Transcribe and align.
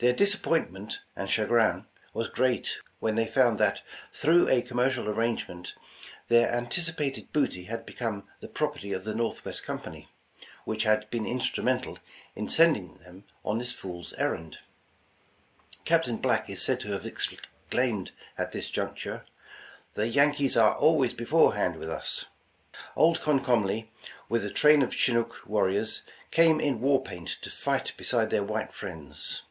Their 0.00 0.12
disappointment 0.12 1.00
and 1.16 1.30
chagrin 1.30 1.86
was 2.12 2.28
great 2.28 2.76
when 2.98 3.14
they 3.14 3.26
found 3.26 3.58
that 3.58 3.80
through 4.12 4.50
a 4.50 4.60
commercial 4.60 5.08
arrangement, 5.08 5.72
their 6.28 6.52
anticipated 6.52 7.32
booty 7.32 7.64
had 7.64 7.86
become 7.86 8.28
the 8.40 8.48
property 8.48 8.92
of 8.92 9.04
the 9.04 9.14
Northwest 9.14 9.62
Company, 9.64 10.08
which 10.66 10.82
had 10.82 11.08
been 11.08 11.24
in 11.24 11.38
strumental 11.38 11.96
in 12.36 12.50
sending 12.50 12.98
them 12.98 13.24
on 13.46 13.56
this 13.56 13.72
fool's 13.72 14.12
errand. 14.14 14.58
Cap 15.86 16.02
tain 16.04 16.18
Black 16.18 16.50
is 16.50 16.60
said 16.60 16.80
to 16.80 16.92
have 16.92 17.06
exclaimed 17.06 18.10
at 18.36 18.52
this 18.52 18.68
juncture: 18.68 19.24
"The 19.94 20.08
Yankees 20.08 20.54
are 20.54 20.74
always 20.74 21.14
beforehand 21.14 21.76
with 21.76 21.88
us." 21.88 22.26
Old 22.94 23.22
Comcomly, 23.22 23.90
with 24.28 24.44
a 24.44 24.50
train 24.50 24.82
of 24.82 24.92
Chinook 24.94 25.46
warriors, 25.46 26.02
came 26.30 26.60
in 26.60 26.82
war 26.82 27.00
paint 27.02 27.28
to 27.40 27.48
fight 27.48 27.94
beside 27.96 28.28
their 28.28 28.44
white 28.44 28.72
friends. 28.74 29.44